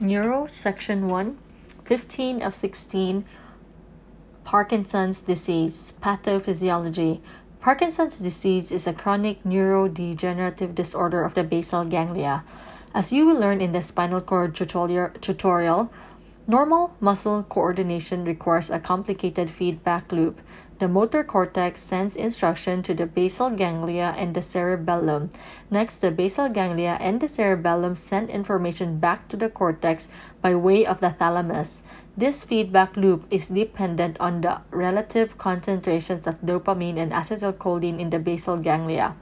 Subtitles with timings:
[0.00, 1.36] Neuro Section 1
[1.84, 3.24] 15 of 16
[4.44, 7.20] Parkinson's disease pathophysiology
[7.60, 12.44] Parkinson's disease is a chronic neurodegenerative disorder of the basal ganglia.
[12.94, 15.92] As you will learn in the spinal cord tutorial,
[16.46, 20.40] normal muscle coordination requires a complicated feedback loop.
[20.78, 25.30] The motor cortex sends instruction to the basal ganglia and the cerebellum.
[25.72, 30.08] Next, the basal ganglia and the cerebellum send information back to the cortex
[30.40, 31.82] by way of the thalamus.
[32.16, 38.20] This feedback loop is dependent on the relative concentrations of dopamine and acetylcholine in the
[38.20, 39.16] basal ganglia.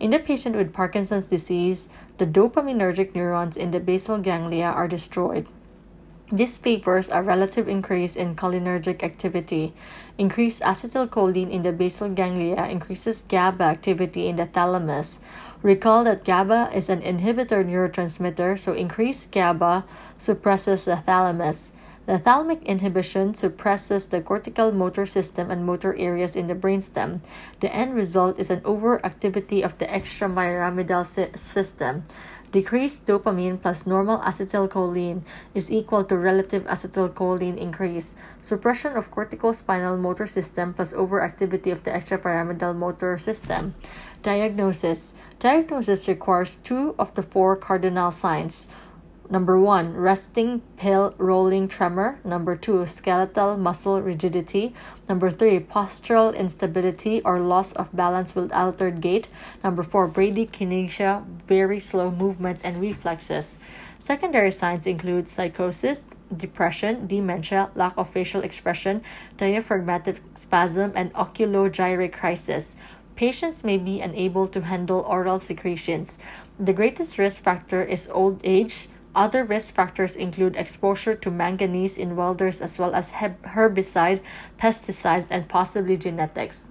[0.00, 1.88] In the patient with Parkinson's disease,
[2.18, 5.46] the dopaminergic neurons in the basal ganglia are destroyed.
[6.30, 9.72] This favors a relative increase in cholinergic activity.
[10.18, 15.20] Increased acetylcholine in the basal ganglia increases GABA activity in the thalamus.
[15.62, 19.84] Recall that GABA is an inhibitor neurotransmitter, so increased GABA
[20.18, 21.72] suppresses the thalamus.
[22.08, 27.20] The thalamic inhibition suppresses the cortical motor system and motor areas in the brainstem.
[27.60, 32.04] The end result is an overactivity of the extrapyramidal si- system.
[32.50, 35.20] Decreased dopamine plus normal acetylcholine
[35.54, 38.16] is equal to relative acetylcholine increase.
[38.40, 43.74] Suppression of corticospinal motor system plus overactivity of the extrapyramidal motor system.
[44.22, 48.66] Diagnosis Diagnosis requires two of the four cardinal signs.
[49.30, 52.18] Number one, resting pill rolling tremor.
[52.24, 54.74] Number two, skeletal muscle rigidity.
[55.06, 59.28] Number three, postural instability or loss of balance with altered gait.
[59.62, 63.58] Number four, bradykinesia, very slow movement and reflexes.
[63.98, 69.02] Secondary signs include psychosis, depression, dementia, lack of facial expression,
[69.36, 72.74] diaphragmatic spasm, and oculogyric crisis.
[73.14, 76.16] Patients may be unable to handle oral secretions.
[76.58, 78.88] The greatest risk factor is old age
[79.18, 84.22] other risk factors include exposure to manganese in welders as well as herbicide,
[84.56, 86.66] pesticides, and possibly genetics.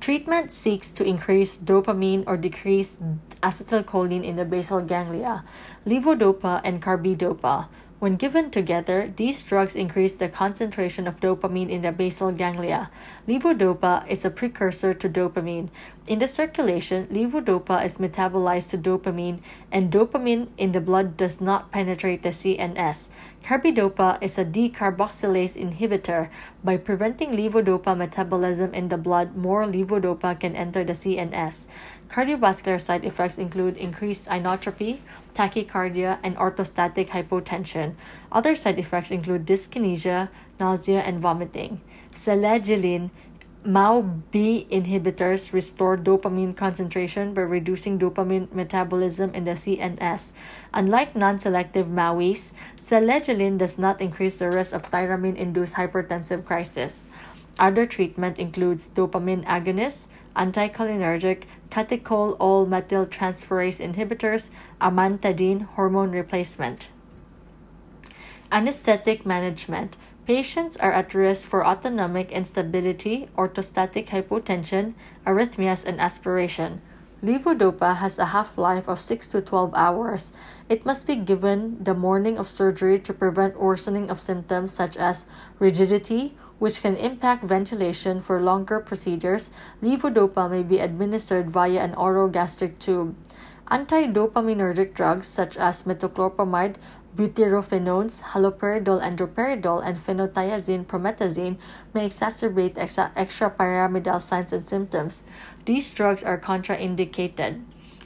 [0.00, 2.98] Treatment seeks to increase dopamine or decrease
[3.42, 5.44] acetylcholine in the basal ganglia,
[5.86, 7.68] levodopa and carbidopa.
[8.04, 12.90] When given together, these drugs increase the concentration of dopamine in the basal ganglia.
[13.26, 15.70] Levodopa is a precursor to dopamine.
[16.06, 19.40] In the circulation, levodopa is metabolized to dopamine,
[19.72, 23.08] and dopamine in the blood does not penetrate the CNS.
[23.42, 26.28] Carbidopa is a decarboxylase inhibitor.
[26.62, 31.68] By preventing levodopa metabolism in the blood, more levodopa can enter the CNS.
[32.10, 34.98] Cardiovascular side effects include increased inotropy,
[35.34, 37.94] tachycardia, and orthostatic hypotension.
[38.32, 41.80] Other side effects include dyskinesia, nausea, and vomiting.
[42.12, 43.10] Selegiline
[43.64, 50.32] MAO-B inhibitors restore dopamine concentration by reducing dopamine metabolism in the CNS.
[50.74, 57.06] Unlike non-selective MAOIs, selegiline does not increase the risk of tyramine-induced hypertensive crisis.
[57.58, 64.50] Other treatment includes dopamine agonists, anticholinergic, catechol-O-methyltransferase inhibitors,
[64.80, 66.88] amantadine, hormone replacement.
[68.52, 69.96] Anesthetic management.
[70.26, 74.94] Patients are at risk for autonomic instability, orthostatic hypotension,
[75.26, 76.80] arrhythmias, and aspiration.
[77.22, 80.32] Levodopa has a half life of 6 to 12 hours.
[80.68, 85.24] It must be given the morning of surgery to prevent worsening of symptoms such as
[85.58, 89.50] rigidity, which can impact ventilation for longer procedures,
[89.82, 93.14] levodopa may be administered via an orogastric tube.
[93.70, 96.76] Antidopaminergic drugs such as metoclopramide,
[97.14, 101.58] butyrophenones, haloperidol and droperidol, and phenothiazine promethazine
[101.92, 105.22] may exacerbate exa- extrapyramidal signs and symptoms.
[105.66, 107.60] These drugs are contraindicated.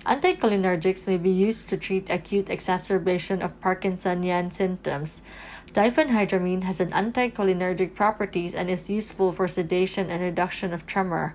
[0.05, 5.23] Anticholinergics may be used to treat acute exacerbation of Parkinsonian symptoms.
[5.73, 11.35] Diphenhydramine has an anticholinergic properties and is useful for sedation and reduction of tremor.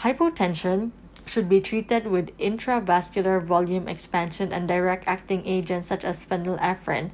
[0.00, 0.90] Hypotension
[1.26, 7.10] should be treated with intravascular volume expansion and direct acting agents such as phenylephrine.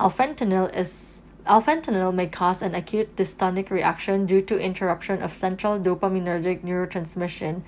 [0.00, 6.62] Alfentanil is Alfentanil may cause an acute dystonic reaction due to interruption of central dopaminergic
[6.62, 7.62] neurotransmission.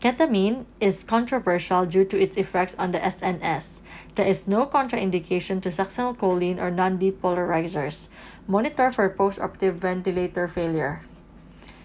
[0.00, 3.82] Ketamine is controversial due to its effects on the SNS.
[4.14, 8.08] There is no contraindication to succinylcholine or non-depolarizers.
[8.48, 11.02] Monitor for postoperative ventilator failure.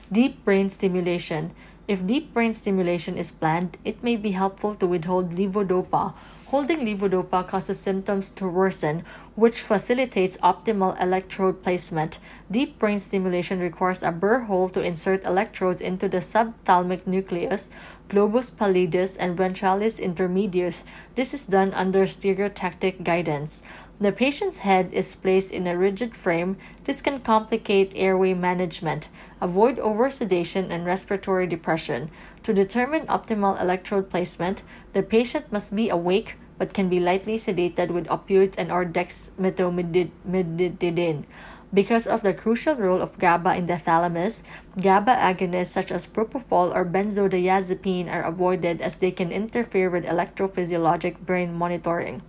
[0.10, 1.52] Deep brain stimulation.
[1.90, 6.14] If deep brain stimulation is planned, it may be helpful to withhold levodopa
[6.56, 9.04] Holding levodopa causes symptoms to worsen,
[9.36, 12.18] which facilitates optimal electrode placement.
[12.50, 17.70] Deep brain stimulation requires a burr hole to insert electrodes into the subthalamic nucleus,
[18.08, 20.86] globus pallidus, and ventralis intermedius.
[21.18, 23.62] This is done under stereotactic guidance.
[24.00, 26.56] The patient's head is placed in a rigid frame.
[26.86, 29.10] This can complicate airway management.
[29.42, 32.10] Avoid oversedation and respiratory depression.
[32.44, 34.64] To determine optimal electrode placement,
[34.94, 41.26] the patient must be awake but can be lightly sedated with opioids and or dexmedetomidine.
[41.74, 44.44] Because of the crucial role of GABA in the thalamus,
[44.80, 51.20] GABA agonists such as propofol or benzodiazepine are avoided as they can interfere with electrophysiologic
[51.20, 52.22] brain monitoring.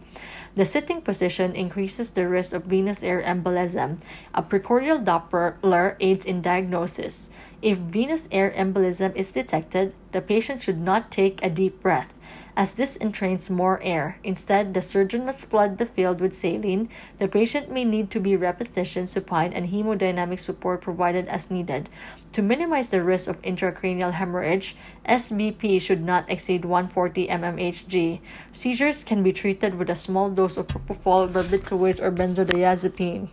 [0.56, 4.00] The sitting position increases the risk of venous air embolism.
[4.34, 7.28] A precordial Doppler aids in diagnosis.
[7.66, 12.14] If venous air embolism is detected, the patient should not take a deep breath
[12.56, 14.20] as this entrains more air.
[14.22, 16.88] Instead, the surgeon must flood the field with saline.
[17.18, 21.90] The patient may need to be repositioned supine and hemodynamic support provided as needed.
[22.34, 24.76] To minimize the risk of intracranial hemorrhage,
[25.08, 28.20] SBP should not exceed 140 mmHg.
[28.52, 33.26] Seizures can be treated with a small dose of propofol, barbiturates, or benzodiazepine.